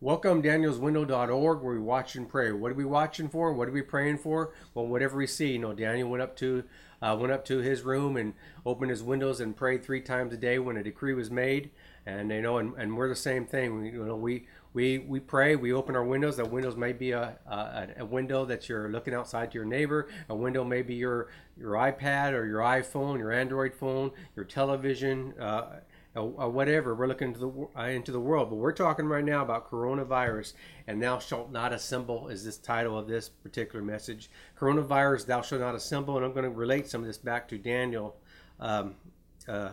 [0.00, 2.52] Welcome danielswindow.org where we watch and pray.
[2.52, 3.52] What are we watching for?
[3.52, 4.52] What are we praying for?
[4.72, 5.54] Well, whatever we see.
[5.54, 6.62] You know, Daniel went up to
[7.02, 8.34] uh, went up to his room and
[8.64, 11.70] opened his windows and prayed three times a day when a decree was made.
[12.06, 13.82] And you know, and, and we're the same thing.
[13.82, 15.56] We, you know, we we we pray.
[15.56, 16.36] We open our windows.
[16.36, 20.08] That windows may be a, a a window that you're looking outside to your neighbor.
[20.28, 21.26] A window may be your
[21.58, 25.34] your iPad or your iPhone, your Android phone, your television.
[25.40, 25.80] Uh,
[26.24, 26.94] or whatever.
[26.94, 30.52] We're looking into the uh, into the world, but we're talking right now about coronavirus.
[30.86, 34.30] And thou shalt not assemble is this title of this particular message.
[34.58, 37.58] Coronavirus, thou shalt not assemble, and I'm going to relate some of this back to
[37.58, 38.16] Daniel,
[38.60, 38.94] um,
[39.46, 39.70] uh,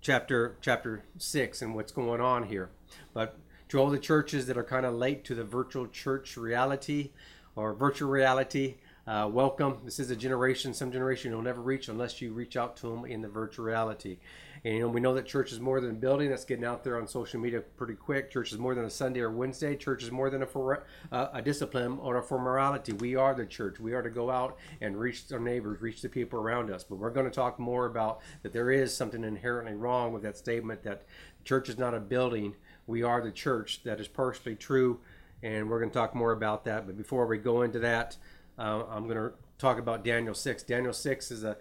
[0.00, 2.70] chapter chapter six, and what's going on here.
[3.12, 7.10] But to all the churches that are kind of late to the virtual church reality
[7.56, 8.76] or virtual reality.
[9.06, 9.78] Uh, welcome.
[9.84, 13.04] This is a generation, some generation you'll never reach unless you reach out to them
[13.04, 14.18] in the virtual reality.
[14.64, 16.30] And you know, we know that church is more than a building.
[16.30, 18.30] That's getting out there on social media pretty quick.
[18.30, 19.76] Church is more than a Sunday or Wednesday.
[19.76, 22.92] Church is more than a for, uh, a discipline or a formality.
[22.92, 23.78] We are the church.
[23.80, 26.84] We are to go out and reach our neighbors, reach the people around us.
[26.84, 28.52] But we're going to talk more about that.
[28.52, 31.04] There is something inherently wrong with that statement that
[31.44, 32.54] church is not a building.
[32.86, 33.82] We are the church.
[33.84, 35.00] That is personally true,
[35.42, 36.86] and we're going to talk more about that.
[36.86, 38.16] But before we go into that,
[38.58, 40.62] uh, I'm going to talk about Daniel 6.
[40.64, 41.56] Daniel 6 is a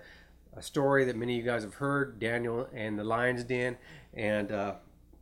[0.55, 3.77] a story that many of you guys have heard Daniel and the lion's den.
[4.13, 4.75] And uh,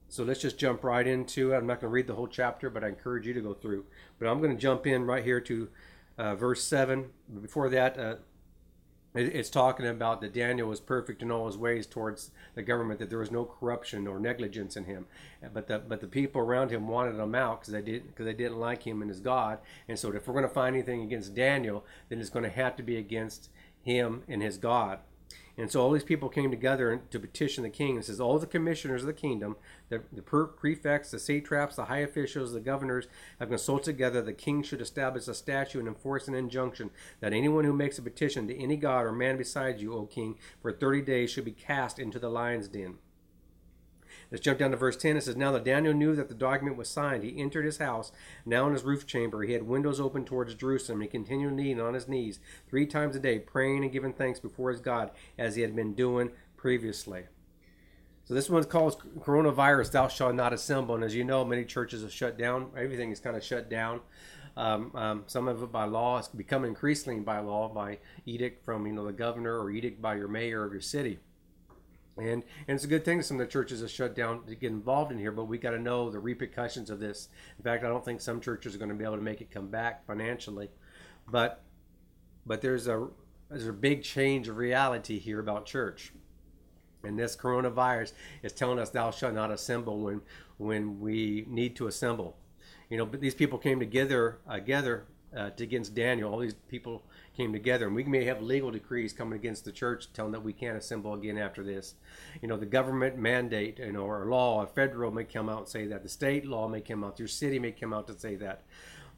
[0.09, 1.57] so let's just jump right into it.
[1.57, 3.85] I'm not going to read the whole chapter, but I encourage you to go through.
[4.19, 5.69] But I'm going to jump in right here to
[6.17, 7.09] uh, verse 7.
[7.41, 8.15] Before that, uh,
[9.15, 13.11] it's talking about that Daniel was perfect in all his ways towards the government, that
[13.11, 15.05] there was no corruption or negligence in him.
[15.53, 18.33] But the but the people around him wanted him out because they didn't because they
[18.33, 19.59] didn't like him and his God.
[19.87, 22.75] And so if we're going to find anything against Daniel, then it's going to have
[22.77, 23.49] to be against
[23.83, 24.99] him and his God.
[25.57, 27.97] And so all these people came together to petition the king.
[27.97, 29.55] It says, All the commissioners of the kingdom,
[29.89, 33.07] the, the prefects, the satraps, the high officials, the governors
[33.39, 34.21] have consulted together.
[34.21, 37.99] That the king should establish a statute and enforce an injunction that anyone who makes
[37.99, 41.45] a petition to any god or man besides you, O king, for 30 days should
[41.45, 42.95] be cast into the lion's den.
[44.33, 45.15] Let's jump down to verse 10.
[45.15, 48.11] It says, Now that Daniel knew that the document was signed, he entered his house,
[48.47, 49.43] now in his roof chamber.
[49.43, 51.01] He had windows open towards Jerusalem.
[51.01, 54.71] He continued kneeling on his knees three times a day, praying and giving thanks before
[54.71, 57.25] his God, as he had been doing previously.
[58.25, 60.95] So this one's called coronavirus, thou shalt not assemble.
[60.95, 62.71] And as you know, many churches have shut down.
[62.75, 64.01] Everything is kind of shut down.
[64.57, 66.17] Um, um, some of it by law.
[66.17, 70.15] It's become increasingly by law, by edict from you know the governor or edict by
[70.15, 71.19] your mayor of your city.
[72.17, 74.71] And, and it's a good thing some of the churches are shut down to get
[74.71, 77.29] involved in here, but we got to know the repercussions of this.
[77.57, 79.49] In fact, I don't think some churches are going to be able to make it
[79.49, 80.69] come back financially,
[81.27, 81.63] but
[82.45, 83.07] but there's a
[83.49, 86.13] there's a big change of reality here about church,
[87.03, 88.13] and this coronavirus
[88.43, 90.21] is telling us, "Thou shalt not assemble" when
[90.57, 92.37] when we need to assemble.
[92.89, 96.31] You know, but these people came together uh, together uh, against Daniel.
[96.31, 97.03] All these people
[97.35, 100.53] came together, and we may have legal decrees coming against the church telling that we
[100.53, 101.95] can't assemble again after this.
[102.41, 105.67] You know, the government mandate, you know, or law, a federal may come out and
[105.67, 106.03] say that.
[106.03, 107.19] The state law may come out.
[107.19, 108.63] Your city may come out to say that.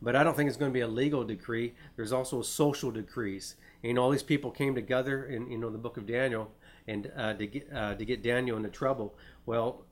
[0.01, 1.73] But I don't think it's going to be a legal decree.
[1.95, 3.55] There's also a social decrees.
[3.83, 6.51] And all these people came together in, you know, the book of Daniel,
[6.87, 9.15] and uh, to get uh, to get Daniel into trouble.
[9.45, 9.83] Well,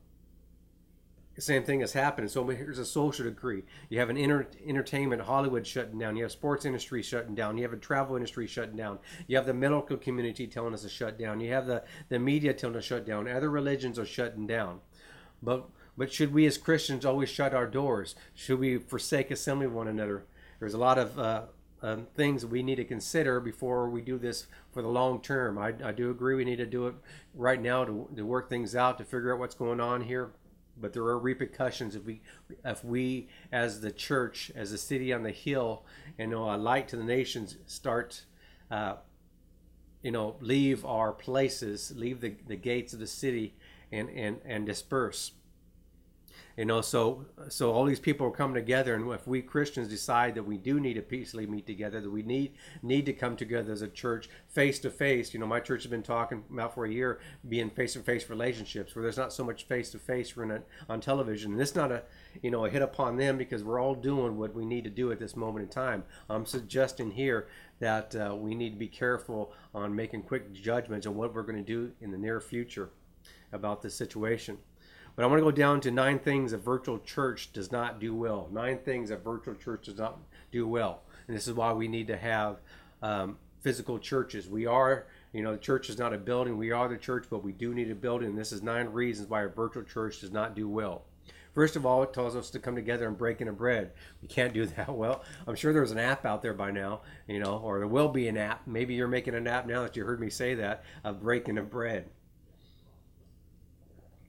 [1.42, 2.30] same thing has happened.
[2.30, 3.64] So here's a social decree.
[3.90, 6.16] You have an inter- entertainment, Hollywood shutting down.
[6.16, 7.58] You have sports industry shutting down.
[7.58, 9.00] You have a travel industry shutting down.
[9.26, 11.40] You have the medical community telling us to shut down.
[11.40, 13.28] You have the, the media telling us to shut down.
[13.28, 14.80] Other religions are shutting down.
[15.42, 18.16] But but should we as Christians always shut our doors?
[18.34, 20.26] Should we forsake assembling one another?
[20.60, 21.44] There's a lot of uh,
[21.84, 25.60] um, things we need to consider before we do this for the long term.
[25.60, 26.96] I, I do agree we need to do it
[27.36, 30.32] right now to, to work things out, to figure out what's going on here
[30.80, 32.22] but there are repercussions if we
[32.66, 35.84] if we as the church as a city on the hill
[36.18, 38.26] and you know, a light to the nations start
[38.72, 38.96] uh,
[40.02, 43.56] you know leave our places leave the, the gates of the city
[43.92, 45.32] and and and disperse
[46.58, 50.36] you know so so all these people are coming together and if we christians decide
[50.36, 53.72] that we do need to peacefully meet together that we need need to come together
[53.72, 56.86] as a church face to face you know my church has been talking about for
[56.86, 60.34] a year being face to face relationships where there's not so much face to face
[60.90, 61.54] on television.
[61.54, 62.04] And it's not a
[62.42, 65.12] you know a hit upon them because we're all doing what we need to do
[65.12, 66.04] at this moment in time.
[66.30, 67.48] I'm suggesting here
[67.80, 71.58] that uh, we need to be careful on making quick judgments on what we're going
[71.58, 72.90] to do in the near future
[73.52, 74.58] about this situation
[75.16, 78.16] but I want to go down to nine things a virtual church does not do
[78.16, 78.50] well.
[78.52, 80.20] Nine things a virtual church does not
[80.52, 81.02] do well.
[81.28, 82.58] And this is why we need to have
[83.02, 84.48] um, physical churches.
[84.48, 86.58] We are, you know, the church is not a building.
[86.58, 88.30] We are the church, but we do need a building.
[88.30, 91.04] And this is nine reasons why a virtual church does not do well.
[91.54, 93.92] First of all, it tells us to come together and breaking a bread.
[94.22, 94.90] We can't do that.
[95.04, 98.10] Well, I'm sure there's an app out there by now, you know, or there will
[98.10, 98.66] be an app.
[98.66, 101.62] Maybe you're making an app now that you heard me say that of breaking a
[101.62, 102.10] bread.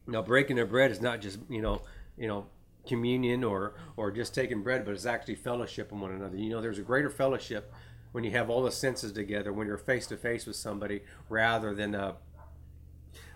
[0.07, 1.83] Now, breaking the bread is not just you know,
[2.17, 2.47] you know,
[2.87, 6.37] communion or or just taking bread, but it's actually fellowship in one another.
[6.37, 7.73] You know, there's a greater fellowship
[8.13, 11.75] when you have all the senses together, when you're face to face with somebody, rather
[11.75, 12.13] than uh,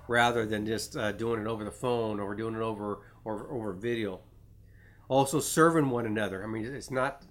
[0.07, 3.73] rather than just uh, doing it over the phone or doing it over or over
[3.73, 4.21] video.
[5.09, 6.45] Also, serving one another.
[6.45, 7.23] I mean, it's not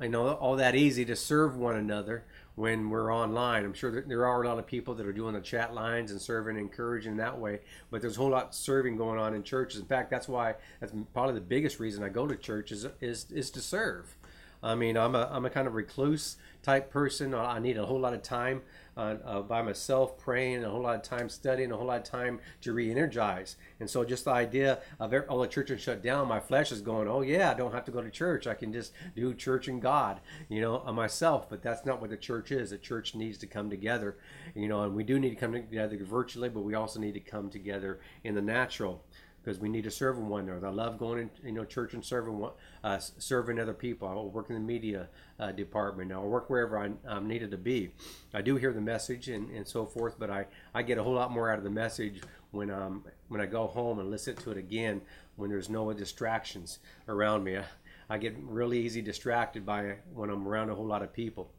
[0.00, 2.24] you know all that easy to serve one another
[2.58, 3.64] when we're online.
[3.64, 6.10] I'm sure that there are a lot of people that are doing the chat lines
[6.10, 7.60] and serving and encouraging that way,
[7.90, 9.80] but there's a whole lot serving going on in churches.
[9.80, 13.30] In fact, that's why that's probably the biggest reason I go to church is is,
[13.30, 14.16] is to serve.
[14.60, 17.32] I mean, I'm a, I'm a kind of recluse type person.
[17.32, 18.62] I need a whole lot of time
[18.98, 22.04] uh, uh, by myself praying, a whole lot of time studying, a whole lot of
[22.04, 23.56] time to re-energize.
[23.78, 26.80] And so, just the idea of all the church churches shut down, my flesh is
[26.80, 28.46] going, "Oh yeah, I don't have to go to church.
[28.46, 32.10] I can just do church and God, you know, on myself." But that's not what
[32.10, 32.70] the church is.
[32.70, 34.16] The church needs to come together,
[34.54, 37.20] you know, and we do need to come together virtually, but we also need to
[37.20, 39.04] come together in the natural
[39.48, 40.66] because we need to serve one another.
[40.66, 42.46] I love going in, you know, church and serving
[42.84, 44.06] uh, serving other people.
[44.06, 45.08] I work in the media
[45.40, 46.12] uh, department.
[46.12, 47.92] I work wherever I, am needed to be.
[48.34, 51.14] I do hear the message and, and so forth, but I, I get a whole
[51.14, 54.50] lot more out of the message when um when I go home and listen to
[54.50, 55.00] it again
[55.36, 57.56] when there's no distractions around me.
[57.56, 57.64] I,
[58.10, 61.50] I get really easy distracted by when I'm around a whole lot of people.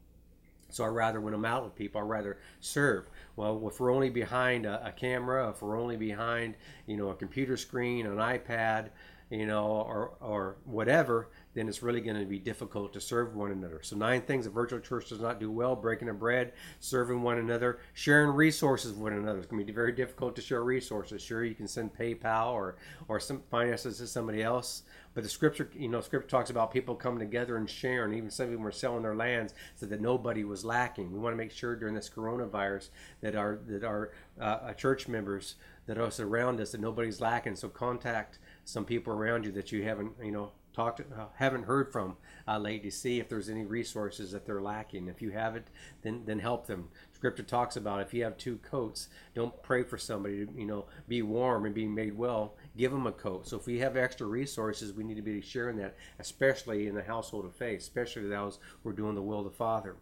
[0.70, 3.10] So I rather, when I'm out with people, I rather serve.
[3.40, 6.56] Well, if we're only behind a, a, camera, if we're only behind,
[6.86, 8.90] you know, a computer screen, an iPad,
[9.30, 13.52] you know, or or whatever, then it's really going to be difficult to serve one
[13.52, 13.80] another.
[13.82, 17.38] So nine things a virtual church does not do well: breaking the bread, serving one
[17.38, 19.38] another, sharing resources with one another.
[19.38, 21.22] It's going to be very difficult to share resources.
[21.22, 24.82] Sure, you can send PayPal or or some finances to somebody else,
[25.14, 28.14] but the scripture, you know, scripture talks about people coming together and sharing.
[28.14, 31.12] Even some of them were selling their lands so that nobody was lacking.
[31.12, 32.88] We want to make sure during this coronavirus
[33.20, 34.10] that our that our
[34.40, 35.54] uh, church members
[35.86, 37.56] that are around us that nobody's lacking.
[37.56, 38.38] So contact
[38.70, 42.58] some people around you that you haven't, you know, talked, uh, haven't heard from uh,
[42.58, 42.90] lately.
[42.90, 45.08] See if there's any resources that they're lacking.
[45.08, 45.68] If you have it,
[46.02, 46.88] then then help them.
[47.12, 50.86] Scripture talks about if you have two coats, don't pray for somebody to you know
[51.08, 52.54] be warm and be made well.
[52.76, 53.48] Give them a coat.
[53.48, 57.02] So if we have extra resources, we need to be sharing that, especially in the
[57.02, 59.96] household of faith, especially those who are doing the will of the Father.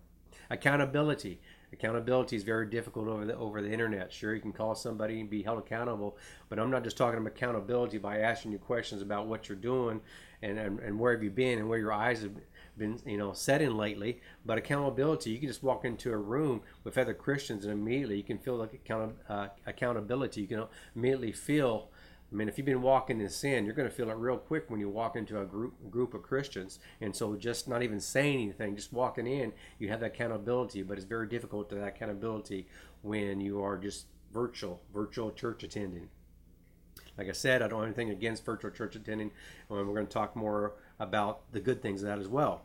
[0.51, 1.41] Accountability.
[1.73, 4.11] Accountability is very difficult over the over the internet.
[4.13, 6.17] Sure, you can call somebody and be held accountable,
[6.49, 10.01] but I'm not just talking about accountability by asking you questions about what you're doing
[10.41, 12.33] and, and, and where have you been and where your eyes have
[12.79, 14.21] been you know setting lately.
[14.47, 18.25] But accountability, you can just walk into a room with other Christians and immediately you
[18.25, 20.41] can feel like account, uh, accountability.
[20.41, 20.65] You can
[20.97, 21.91] immediately feel
[22.31, 24.69] I mean, if you've been walking in sin, you're going to feel it real quick
[24.69, 26.79] when you walk into a group group of Christians.
[27.01, 30.83] And so, just not even saying anything, just walking in, you have that accountability.
[30.83, 32.67] But it's very difficult to that accountability
[33.03, 36.09] when you are just virtual, virtual church attending.
[37.17, 39.31] Like I said, I don't have anything against virtual church attending,
[39.71, 42.63] and we're going to talk more about the good things of that as well.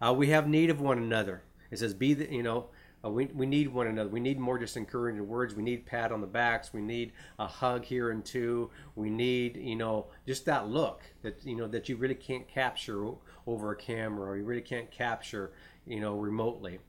[0.00, 1.42] Uh, we have need of one another.
[1.70, 2.70] It says, "Be the you know."
[3.04, 4.08] Uh, we, we need one another.
[4.08, 5.54] We need more just encouraging words.
[5.54, 6.72] We need pat on the backs.
[6.72, 8.70] We need a hug here and two.
[8.96, 13.12] We need, you know, just that look that, you know, that you really can't capture
[13.46, 15.52] over a camera or you really can't capture,
[15.86, 16.80] you know, remotely.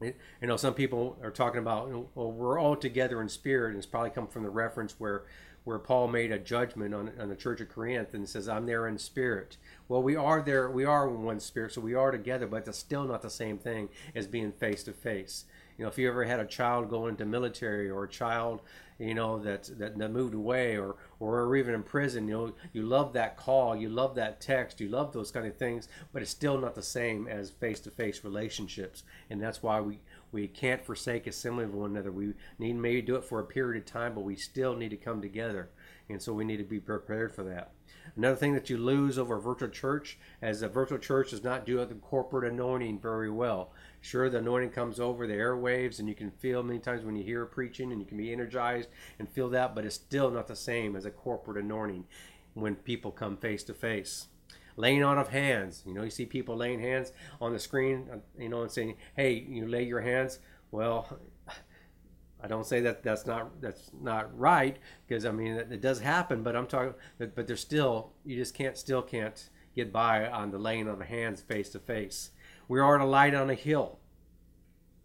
[0.00, 0.12] you
[0.42, 4.10] know, some people are talking about, well, we're all together in spirit, and it's probably
[4.10, 5.24] come from the reference where
[5.66, 8.86] where Paul made a judgment on, on the church of Corinth and says, I'm there
[8.86, 9.56] in spirit.
[9.88, 12.78] Well, we are there, we are in one spirit, so we are together, but it's
[12.78, 15.44] still not the same thing as being face to face.
[15.76, 18.62] You know, if you ever had a child go into military or a child,
[19.00, 23.12] you know, that, that moved away or, or even in prison, you know, you love
[23.14, 26.58] that call, you love that text, you love those kind of things, but it's still
[26.58, 29.02] not the same as face to face relationships.
[29.28, 29.98] And that's why we,
[30.36, 32.12] we can't forsake assembling of one another.
[32.12, 34.98] We need maybe do it for a period of time, but we still need to
[34.98, 35.70] come together.
[36.10, 37.72] And so we need to be prepared for that.
[38.16, 41.64] Another thing that you lose over a virtual church, as a virtual church does not
[41.64, 43.72] do the corporate anointing very well.
[44.02, 47.24] Sure, the anointing comes over the airwaves, and you can feel many times when you
[47.24, 50.54] hear preaching, and you can be energized and feel that, but it's still not the
[50.54, 52.04] same as a corporate anointing
[52.52, 54.26] when people come face to face
[54.76, 55.82] laying on of hands.
[55.86, 58.96] You know, you see people laying hands on the screen, uh, you know, and saying,
[59.16, 60.38] "Hey, you lay your hands."
[60.70, 61.18] Well,
[62.40, 66.00] I don't say that that's not that's not right because I mean it, it does
[66.00, 70.50] happen, but I'm talking, but, there's still you just can't still can't get by on
[70.50, 72.30] the laying on of hands face to face.
[72.68, 73.98] We are a light on a hill.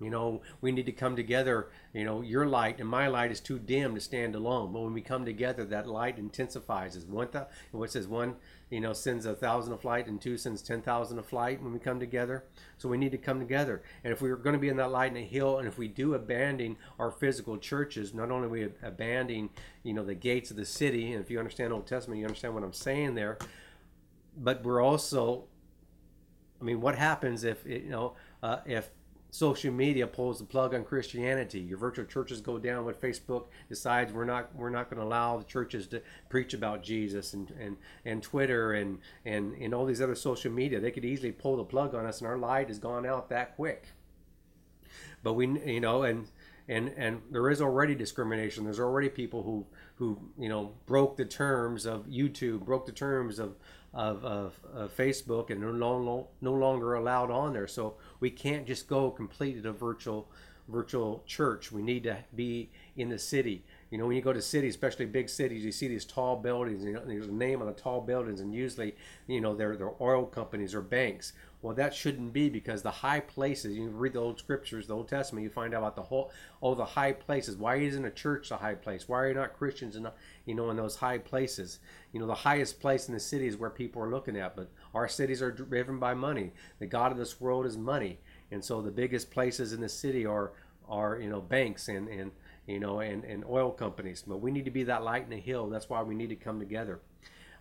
[0.01, 1.69] You know, we need to come together.
[1.93, 4.73] You know, your light and my light is too dim to stand alone.
[4.73, 6.95] But when we come together, that light intensifies.
[6.95, 8.35] As one, th- what says one,
[8.69, 11.73] you know, sends a thousand of flight, and two sends ten thousand of flight when
[11.73, 12.45] we come together.
[12.77, 13.83] So we need to come together.
[14.03, 15.87] And if we're going to be in that light in a hill, and if we
[15.87, 19.49] do abandon our physical churches, not only we abandoning,
[19.83, 21.11] you know, the gates of the city.
[21.13, 23.37] And if you understand Old Testament, you understand what I'm saying there.
[24.37, 25.43] But we're also,
[26.59, 28.89] I mean, what happens if you know uh, if
[29.31, 31.59] social media pulls the plug on Christianity.
[31.61, 35.37] Your virtual churches go down when Facebook decides we're not we're not going to allow
[35.37, 40.01] the churches to preach about Jesus and and, and Twitter and, and and all these
[40.01, 40.79] other social media.
[40.79, 43.55] They could easily pull the plug on us and our light has gone out that
[43.55, 43.87] quick.
[45.23, 46.27] But we you know and
[46.67, 48.65] and and there is already discrimination.
[48.65, 53.39] There's already people who who you know broke the terms of YouTube, broke the terms
[53.39, 53.55] of
[53.93, 57.67] of, of, of Facebook, and no, no, no longer allowed on there.
[57.67, 60.29] So we can't just go completely to virtual
[60.67, 61.71] virtual church.
[61.71, 63.63] We need to be in the city.
[63.89, 66.83] You know, when you go to cities, especially big cities, you see these tall buildings.
[66.83, 68.95] You know, there's a name on the tall buildings, and usually,
[69.27, 71.33] you know, they're they're oil companies or banks.
[71.61, 73.77] Well, that shouldn't be because the high places.
[73.77, 76.73] You read the old scriptures, the Old Testament, you find out about the whole, oh,
[76.73, 77.55] the high places.
[77.55, 79.07] Why isn't a church a high place?
[79.07, 80.07] Why are you not Christians in,
[80.45, 81.79] you know, in those high places?
[82.13, 84.55] You know, the highest place in the city is where people are looking at.
[84.55, 86.51] But our cities are driven by money.
[86.79, 90.25] The god of this world is money, and so the biggest places in the city
[90.25, 90.53] are
[90.89, 92.31] are you know banks and and
[92.65, 94.23] you know and and oil companies.
[94.27, 95.69] But we need to be that light in the hill.
[95.69, 97.01] That's why we need to come together.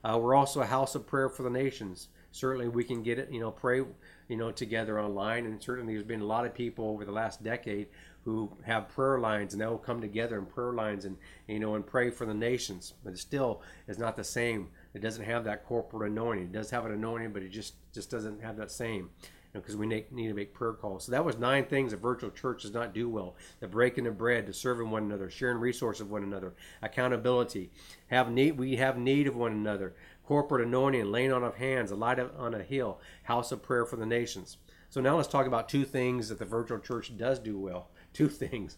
[0.03, 3.31] Uh, we're also a house of prayer for the nations certainly we can get it,
[3.31, 3.83] you know, pray,
[4.29, 5.47] you know, together online.
[5.47, 7.89] And certainly there's been a lot of people over the last decade
[8.25, 11.17] who have prayer lines and they'll come together in prayer lines and,
[11.49, 12.95] you know, and pray for the nations.
[13.03, 14.69] But it still is not the same.
[14.95, 16.45] It doesn't have that corporate anointing.
[16.45, 19.11] It does have an anointing, but it just, just doesn't have that same
[19.53, 21.05] because we need, need to make prayer calls.
[21.05, 24.19] So that was nine things a virtual church does not do well: the breaking of
[24.19, 27.71] bread, the serving one another, sharing resources of one another, accountability.
[28.09, 29.95] Have need we have need of one another
[30.31, 33.97] corporate anointing, laying on of hands, a light on a hill, house of prayer for
[33.97, 34.59] the nations.
[34.89, 37.91] So now let's talk about two things that the virtual church does do well.
[38.13, 38.77] Two things.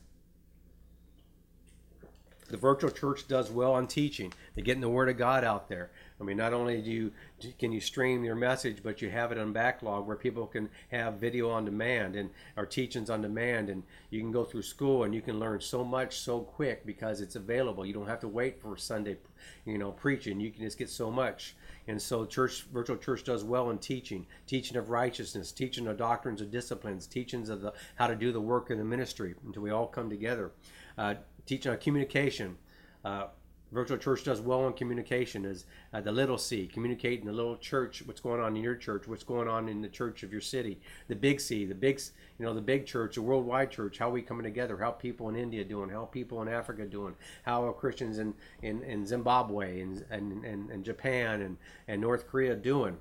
[2.49, 4.33] The virtual church does well on teaching.
[4.55, 5.91] They're getting the word of God out there.
[6.23, 7.13] I mean, not only do you
[7.59, 11.15] can you stream your message, but you have it on backlog where people can have
[11.15, 15.13] video on demand and our teachings on demand, and you can go through school and
[15.13, 17.85] you can learn so much so quick because it's available.
[17.85, 19.17] You don't have to wait for Sunday,
[19.65, 20.39] you know, preaching.
[20.39, 21.57] You can just get so much.
[21.89, 26.41] And so, church, virtual church does well in teaching, teaching of righteousness, teaching of doctrines
[26.41, 29.71] of disciplines, teachings of the how to do the work in the ministry until we
[29.71, 30.53] all come together,
[30.97, 31.15] uh,
[31.47, 32.59] teaching of communication.
[33.05, 33.27] Uh,
[33.73, 37.57] virtual church does well in communication is uh, the little c communicate in the little
[37.57, 40.41] church what's going on in your church what's going on in the church of your
[40.41, 42.01] city the big c the big
[42.39, 45.37] you know the big church the worldwide church how we coming together how people in
[45.37, 47.15] india doing how people in africa doing
[47.45, 51.57] how are christians in, in, in zimbabwe and, and, and, and japan and,
[51.89, 52.97] and north korea doing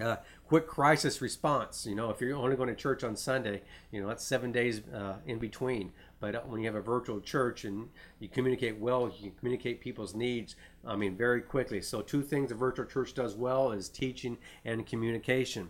[0.00, 1.86] uh, quick crisis response.
[1.86, 4.82] You know, if you're only going to church on Sunday, you know that's seven days
[4.92, 5.92] uh, in between.
[6.22, 7.88] But uh, when you have a virtual church and
[8.20, 10.54] you communicate well, you can communicate people's needs.
[10.86, 11.82] I mean, very quickly.
[11.82, 15.68] So two things a virtual church does well is teaching and communication.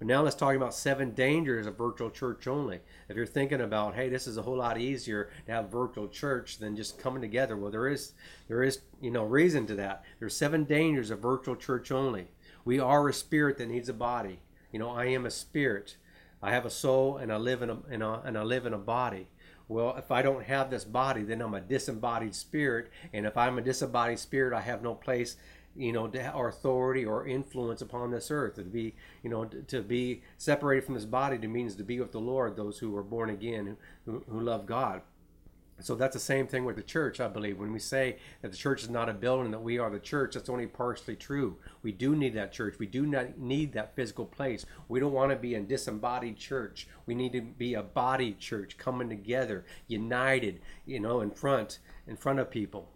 [0.00, 2.80] But now let's talk about seven dangers of virtual church only.
[3.08, 6.58] If you're thinking about, hey, this is a whole lot easier to have virtual church
[6.58, 8.12] than just coming together, well, there is
[8.48, 10.04] there is you know reason to that.
[10.18, 12.26] There's seven dangers of virtual church only.
[12.64, 14.40] We are a spirit that needs a body.
[14.72, 15.96] You know, I am a spirit.
[16.42, 18.74] I have a soul and I live in a, in a and I live in
[18.74, 19.28] a body.
[19.68, 23.58] Well, if I don't have this body, then I'm a disembodied spirit, and if I'm
[23.58, 25.36] a disembodied spirit, I have no place,
[25.74, 28.54] you know, or authority or influence upon this earth.
[28.54, 28.94] To be,
[29.24, 32.56] you know, to be separated from this body to means to be with the Lord.
[32.56, 35.02] Those who are born again, who, who love God.
[35.80, 37.58] So that's the same thing with the church, I believe.
[37.58, 40.34] When we say that the church is not a building, that we are the church,
[40.34, 41.58] that's only partially true.
[41.82, 42.78] We do need that church.
[42.78, 44.64] We do not need that physical place.
[44.88, 46.88] We don't want to be a disembodied church.
[47.04, 52.16] We need to be a body church, coming together, united, you know, in front, in
[52.16, 52.88] front of people.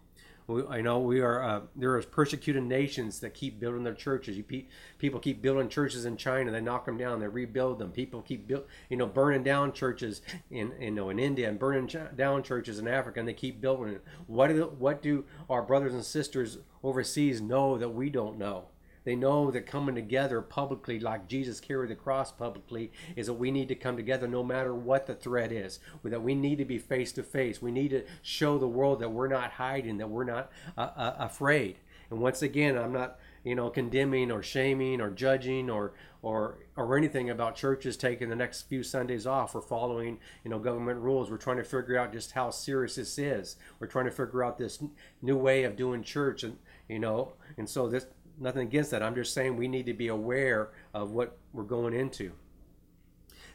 [0.69, 1.43] I know we are.
[1.43, 4.37] Uh, there are persecuted nations that keep building their churches.
[4.37, 4.65] You pe-
[4.97, 6.51] people keep building churches in China.
[6.51, 7.19] They knock them down.
[7.19, 7.91] They rebuild them.
[7.91, 12.15] People keep you know, burning down churches in you know in India and burning ch-
[12.15, 14.03] down churches in Africa, and they keep building it.
[14.27, 18.70] What do what do our brothers and sisters overseas know that we don't know?
[19.03, 23.51] They know that coming together publicly, like Jesus carried the cross publicly, is that we
[23.51, 25.79] need to come together no matter what the threat is.
[26.03, 27.61] That we need to be face to face.
[27.61, 31.15] We need to show the world that we're not hiding, that we're not uh, uh,
[31.19, 31.77] afraid.
[32.09, 36.95] And once again, I'm not you know, condemning or shaming or judging or or or
[36.95, 41.31] anything about churches taking the next few Sundays off or following, you know, government rules.
[41.31, 43.55] We're trying to figure out just how serious this is.
[43.79, 44.83] We're trying to figure out this
[45.21, 48.05] new way of doing church, and you know, and so this
[48.41, 49.03] nothing against that.
[49.03, 52.31] I'm just saying we need to be aware of what we're going into.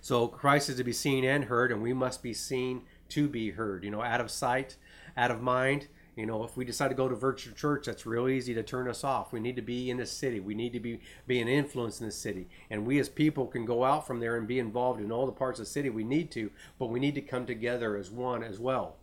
[0.00, 3.50] So Christ is to be seen and heard, and we must be seen to be
[3.50, 3.82] heard.
[3.82, 4.76] You know, out of sight,
[5.16, 5.88] out of mind.
[6.14, 8.88] You know, if we decide to go to virtual church, that's real easy to turn
[8.88, 9.32] us off.
[9.32, 10.40] We need to be in the city.
[10.40, 12.48] We need to be be an influence in the city.
[12.70, 15.32] And we as people can go out from there and be involved in all the
[15.32, 18.42] parts of the city we need to, but we need to come together as one
[18.42, 18.96] as well.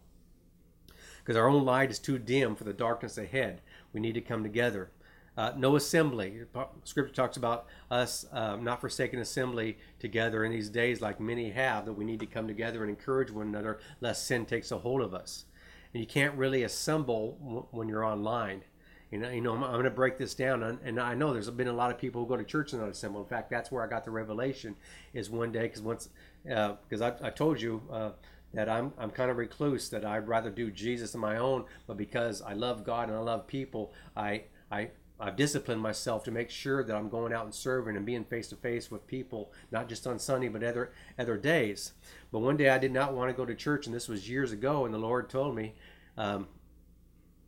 [1.19, 3.61] Because our own light is too dim for the darkness ahead.
[3.93, 4.89] We need to come together.
[5.35, 6.41] Uh, no assembly.
[6.83, 11.85] Scripture talks about us um, not forsaking assembly together in these days, like many have,
[11.85, 15.01] that we need to come together and encourage one another, lest sin takes a hold
[15.01, 15.45] of us
[15.93, 18.63] and you can't really assemble w- when you're online.
[19.11, 21.49] You know, you know, I'm, I'm going to break this down, and, I know there's
[21.51, 23.21] been a lot of people who go to church and not assemble.
[23.21, 24.75] In fact, that's where I got the revelation.
[25.13, 26.09] Is one day because once,
[26.43, 28.11] because uh, I, I told you uh,
[28.55, 31.95] that I'm I'm kind of recluse that I'd rather do Jesus on my own, but
[31.95, 34.89] because I love God and I love people, I I
[35.23, 38.49] I've disciplined myself to make sure that I'm going out and serving and being face
[38.49, 41.93] to face with people, not just on Sunday, but other other days.
[42.31, 44.51] But one day I did not want to go to church, and this was years
[44.51, 45.75] ago, and the Lord told me,
[46.17, 46.47] um,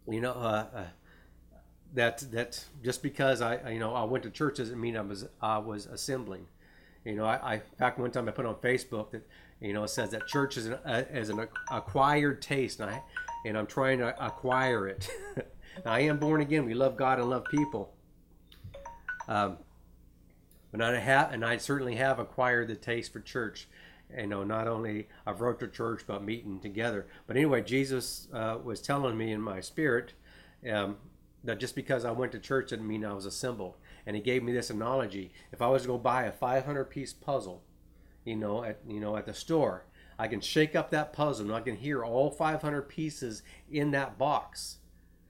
[0.09, 0.83] you know, uh, uh,
[1.93, 5.27] that that just because I you know I went to church doesn't mean I was
[5.41, 6.47] I was assembling.
[7.03, 9.27] You know, I, I back one time I put on Facebook that
[9.59, 13.01] you know it says that church is an, uh, is an acquired taste, and I
[13.45, 15.09] and I'm trying to acquire it.
[15.83, 16.65] I am born again.
[16.65, 17.93] We love God and love people.
[19.27, 19.57] Um,
[20.71, 23.67] but I have, and I certainly have acquired the taste for church.
[24.15, 27.07] You know, not only I've wrote to church, but meeting together.
[27.27, 30.13] But anyway, Jesus uh, was telling me in my spirit
[30.69, 30.97] um,
[31.43, 33.75] that just because I went to church didn't mean I was assembled.
[34.05, 37.13] And he gave me this analogy: if I was to go buy a 500 piece
[37.13, 37.63] puzzle,
[38.23, 39.85] you know, at you know at the store,
[40.19, 43.41] I can shake up that puzzle and I can hear all 500 pieces
[43.71, 44.77] in that box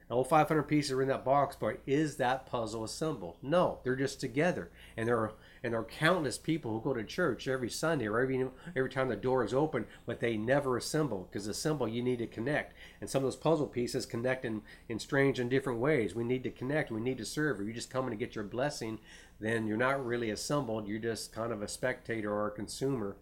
[0.08, 3.36] all 500 pieces are in that box, but is that puzzle assembled?
[3.42, 4.70] No, they're just together.
[4.96, 5.32] And there are
[5.64, 8.46] and there are countless people who go to church every Sunday or every
[8.76, 12.26] every time the door is open, but they never assemble because assemble you need to
[12.28, 12.72] connect.
[13.00, 16.14] And some of those puzzle pieces connect in, in strange and different ways.
[16.14, 16.92] We need to connect.
[16.92, 17.60] We need to serve.
[17.60, 19.00] If you just come in to get your blessing,
[19.40, 20.86] then you're not really assembled.
[20.86, 23.16] You're just kind of a spectator or a consumer.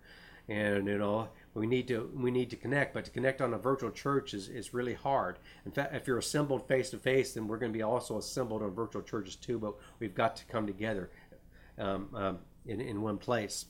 [0.46, 3.58] And you know, we need to we need to connect but to connect on a
[3.58, 5.38] virtual church is, is really hard.
[5.64, 8.62] In fact if you're assembled face to face then we're going to be also assembled
[8.62, 11.10] on virtual churches too but we've got to come together
[11.78, 13.66] um, um, in, in one place.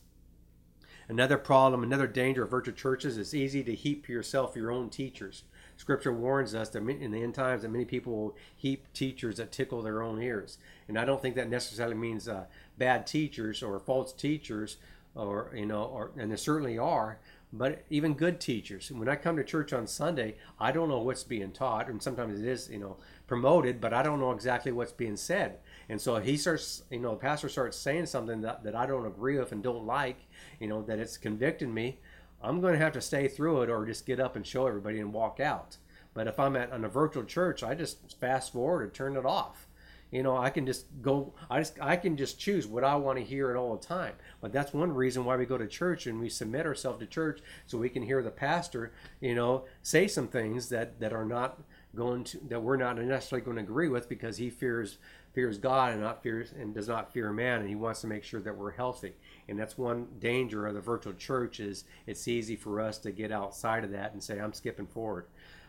[1.08, 5.44] Another problem another danger of virtual churches is easy to heap yourself your own teachers.
[5.76, 9.52] Scripture warns us that in the end times that many people will heap teachers that
[9.52, 10.56] tickle their own ears.
[10.88, 12.44] And i don't think that necessarily means uh,
[12.78, 14.78] bad teachers or false teachers
[15.14, 17.18] or you know or and there certainly are
[17.56, 18.90] but even good teachers.
[18.90, 22.40] When I come to church on Sunday, I don't know what's being taught, and sometimes
[22.40, 22.96] it is, you know,
[23.28, 25.58] promoted, but I don't know exactly what's being said.
[25.88, 29.06] And so he starts, you know, the pastor starts saying something that, that I don't
[29.06, 30.18] agree with and don't like,
[30.58, 32.00] you know, that it's convicting me.
[32.42, 34.98] I'm going to have to stay through it or just get up and show everybody
[34.98, 35.76] and walk out.
[36.12, 39.24] But if I'm at on a virtual church, I just fast forward and turn it
[39.24, 39.68] off
[40.14, 43.18] you know i can just go i just i can just choose what i want
[43.18, 44.14] to hear at all the time.
[44.40, 47.40] But that's one reason why we go to church and we submit ourselves to church
[47.66, 51.60] so we can hear the pastor you know say some things that that are not
[51.96, 54.98] going to that we're not necessarily going to agree with because he fears
[55.32, 58.22] fears god and not fears and does not fear man and he wants to make
[58.22, 59.14] sure that we're healthy.
[59.48, 63.32] And that's one danger of the virtual church is it's easy for us to get
[63.32, 65.26] outside of that and say i'm skipping forward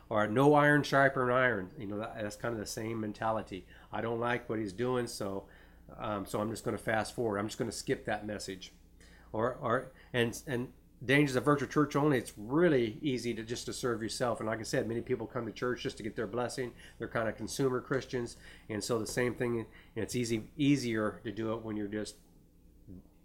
[0.09, 1.69] or no iron sharper iron.
[1.77, 3.65] You know, that, that's kind of the same mentality.
[3.91, 5.45] I don't like what he's doing, so
[5.97, 7.37] um, so I'm just going to fast forward.
[7.37, 8.73] I'm just going to skip that message.
[9.31, 10.69] Or or and and
[11.03, 12.17] dangers of virtual church only.
[12.17, 14.39] It's really easy to just to serve yourself.
[14.39, 16.71] And like I said, many people come to church just to get their blessing.
[16.97, 18.37] They're kind of consumer Christians,
[18.69, 19.65] and so the same thing.
[19.95, 22.15] It's easy easier to do it when you're just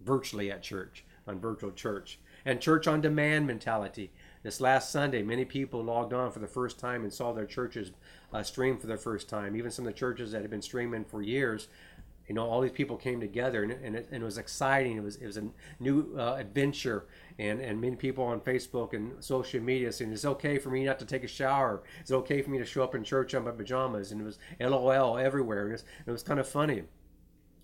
[0.05, 4.11] virtually at church on virtual church and church on demand mentality
[4.43, 7.93] this last Sunday, many people logged on for the first time and saw their churches
[8.33, 9.55] uh, stream for the first time.
[9.55, 11.69] Even some of the churches that had been streaming for years,
[12.27, 14.97] you know, all these people came together and, and, it, and it was exciting.
[14.97, 15.49] It was it was a
[15.79, 17.07] new uh, adventure,
[17.39, 20.99] and and many people on Facebook and social media saying it's okay for me not
[21.01, 21.83] to take a shower.
[22.01, 24.39] It's okay for me to show up in church in my pajamas, and it was
[24.61, 25.69] LOL everywhere.
[25.69, 26.85] It was, it was kind of funny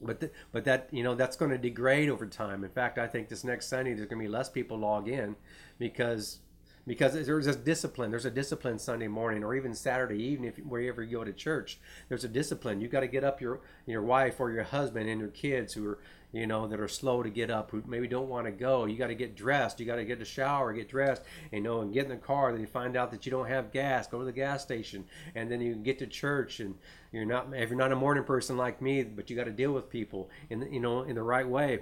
[0.00, 2.64] but but that you know that's going to degrade over time.
[2.64, 5.36] In fact, I think this next Sunday there's going to be less people log in
[5.78, 6.40] because
[6.86, 8.10] because there's a discipline.
[8.10, 11.78] There's a discipline Sunday morning or even Saturday evening, if wherever you go to church.
[12.08, 12.80] There's a discipline.
[12.80, 15.88] You got to get up your your wife or your husband and your kids who
[15.88, 15.98] are
[16.32, 18.84] you know that are slow to get up, who maybe don't want to go.
[18.84, 19.80] You got to get dressed.
[19.80, 22.52] You got to get a shower, get dressed, you know, and get in the car.
[22.52, 24.06] Then you find out that you don't have gas.
[24.06, 26.60] Go to the gas station, and then you get to church.
[26.60, 26.76] And
[27.10, 29.72] you're not if you're not a morning person like me, but you got to deal
[29.72, 31.80] with people in you know in the right way.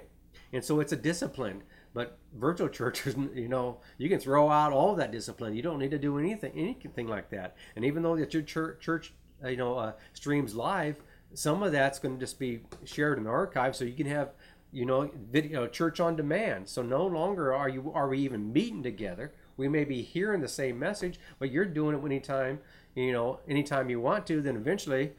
[0.51, 1.63] And so it's a discipline.
[1.95, 5.55] But virtual churches, you know, you can throw out all that discipline.
[5.55, 7.55] You don't need to do anything, anything like that.
[7.75, 10.97] And even though that your church, church you know, uh, streams live,
[11.33, 14.33] some of that's going to just be shared in the archive, so you can have,
[14.71, 16.67] you know, video church on demand.
[16.67, 19.33] So no longer are you are we even meeting together.
[19.57, 22.59] We may be hearing the same message, but you're doing it anytime,
[22.93, 24.41] you know, anytime you want to.
[24.41, 25.13] Then eventually,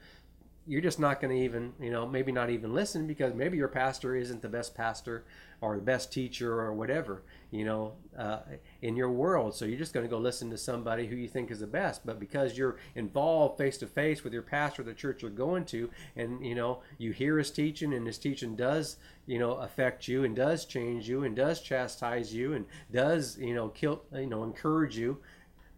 [0.67, 3.69] you're just not going to even, you know, maybe not even listen because maybe your
[3.69, 5.25] pastor isn't the best pastor
[5.61, 8.41] or the best teacher or whatever, you know, uh,
[8.83, 9.55] in your world.
[9.55, 12.05] So you're just going to go listen to somebody who you think is the best.
[12.05, 15.89] But because you're involved face to face with your pastor, the church you're going to,
[16.17, 20.25] and, you know, you hear his teaching and his teaching does, you know, affect you
[20.25, 24.43] and does change you and does chastise you and does, you know, kill, you know,
[24.43, 25.19] encourage you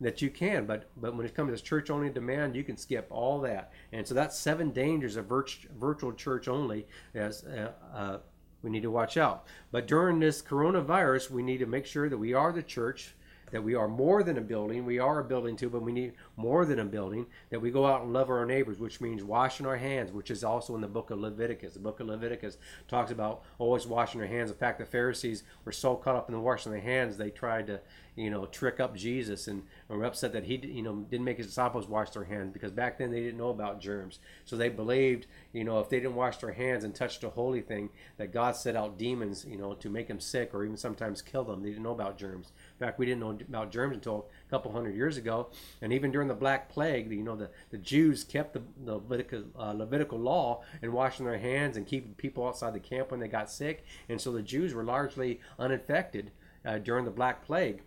[0.00, 0.66] that you can.
[0.66, 3.72] But but when it comes to church only demand, you can skip all that.
[3.92, 6.86] And so that's seven dangers of virtual church only.
[7.14, 8.18] As uh, uh,
[8.62, 9.46] we need to watch out.
[9.70, 13.14] But during this coronavirus, we need to make sure that we are the church
[13.50, 14.84] that we are more than a building.
[14.84, 17.26] We are a building too, but we need more than a building.
[17.50, 20.44] That we go out and love our neighbors, which means washing our hands, which is
[20.44, 21.74] also in the book of Leviticus.
[21.74, 24.50] The book of Leviticus talks about always washing our hands.
[24.50, 27.66] In fact, the Pharisees were so caught up in the washing their hands, they tried
[27.68, 27.80] to,
[28.18, 31.46] you know, trick up Jesus and were upset that he, you know, didn't make his
[31.46, 34.18] disciples wash their hands because back then they didn't know about germs.
[34.44, 37.60] So they believed, you know, if they didn't wash their hands and touch the holy
[37.60, 41.22] thing, that God set out demons, you know, to make them sick or even sometimes
[41.22, 41.62] kill them.
[41.62, 42.50] They didn't know about germs.
[42.78, 45.50] In fact, we didn't know about germs until a couple hundred years ago.
[45.80, 49.44] And even during the Black Plague, you know, the, the Jews kept the, the Levitical,
[49.56, 53.28] uh, Levitical law and washing their hands and keeping people outside the camp when they
[53.28, 53.84] got sick.
[54.08, 56.32] And so the Jews were largely uninfected
[56.64, 57.82] uh, during the Black Plague.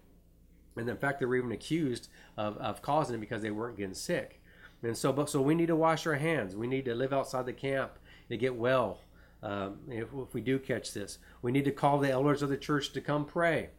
[0.76, 2.08] And in fact, they were even accused
[2.38, 4.42] of, of causing it because they weren't getting sick.
[4.84, 6.56] And so, but, so we need to wash our hands.
[6.56, 9.02] We need to live outside the camp to get well.
[9.44, 12.58] Um, if, if we do catch this, we need to call the elders of the
[12.58, 13.70] church to come pray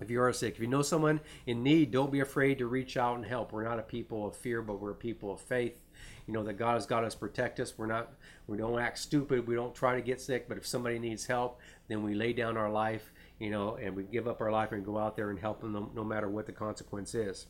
[0.00, 0.54] if you are sick.
[0.54, 3.52] If you know someone in need, don't be afraid to reach out and help.
[3.52, 5.80] We're not a people of fear, but we're a people of faith.
[6.26, 7.74] You know that God has got us protect us.
[7.76, 8.12] We're not
[8.46, 9.46] we don't act stupid.
[9.46, 12.56] We don't try to get sick, but if somebody needs help, then we lay down
[12.56, 15.38] our life, you know, and we give up our life and go out there and
[15.38, 17.46] help them no, no matter what the consequence is.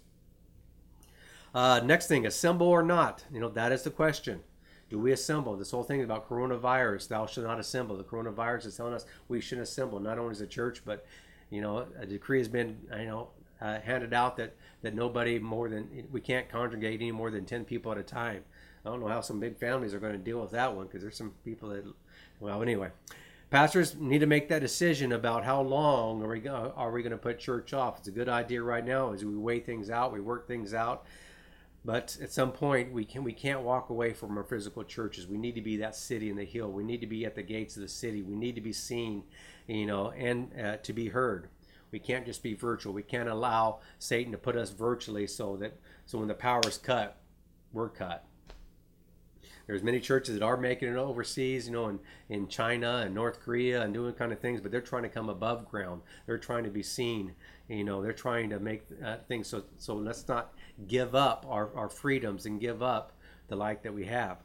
[1.55, 3.24] Uh, next thing, assemble or not?
[3.33, 4.40] You know, that is the question.
[4.90, 5.57] Do we assemble?
[5.57, 7.96] This whole thing about coronavirus, thou shalt not assemble.
[7.96, 11.07] The coronavirus is telling us we shouldn't assemble, not only as a church, but
[11.51, 13.29] you know, a decree has been, you know,
[13.61, 17.64] uh, handed out that, that nobody more than, we can't congregate any more than 10
[17.64, 18.44] people at a time.
[18.85, 21.03] I don't know how some big families are going to deal with that one because
[21.03, 21.85] there's some people that,
[22.40, 22.90] well, anyway.
[23.50, 27.16] Pastors need to make that decision about how long are we, are we going to
[27.16, 27.98] put church off.
[27.98, 31.06] It's a good idea right now as we weigh things out, we work things out.
[31.84, 35.26] But at some point, we can we can't walk away from our physical churches.
[35.26, 36.70] We need to be that city in the hill.
[36.70, 38.20] We need to be at the gates of the city.
[38.20, 39.22] We need to be seen,
[39.66, 41.48] you know, and uh, to be heard.
[41.90, 42.92] We can't just be virtual.
[42.92, 46.76] We can't allow Satan to put us virtually so that so when the power is
[46.76, 47.16] cut,
[47.72, 48.26] we're cut.
[49.68, 51.98] There's many churches that are making it overseas, you know, in,
[52.31, 55.28] in China and North Korea and doing kind of things, but they're trying to come
[55.28, 56.00] above ground.
[56.26, 57.35] They're trying to be seen,
[57.68, 60.54] you know, they're trying to make uh, things so so let's not
[60.87, 63.12] give up our, our freedoms and give up
[63.48, 64.38] the like that we have.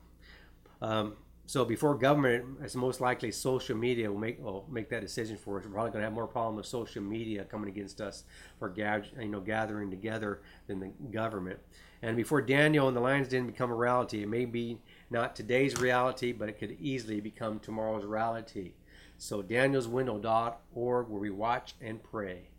[0.81, 1.13] Um,
[1.45, 5.57] so before government, it's most likely social media will make will make that decision for
[5.57, 5.65] us.
[5.65, 8.25] We're probably going to have more problem with social media coming against us
[8.59, 11.59] for you know gathering together than the government.
[12.01, 14.79] And before Daniel and the lions didn't become a reality, it may be
[15.13, 18.73] not today's reality, but it could easily become tomorrow's reality.
[19.17, 22.49] So danielswindow.org where we watch and pray.